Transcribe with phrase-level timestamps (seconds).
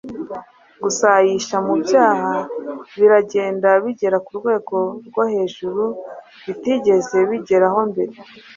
[0.83, 2.31] Gusayisha mu byaha
[2.97, 4.77] biragenda bigera ku rwego
[5.07, 5.83] rwo hejuru
[6.45, 8.13] bitigeze bigeraho mbere,